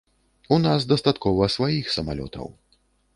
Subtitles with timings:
[0.55, 2.47] У нас дастаткова сваіх самалётаў.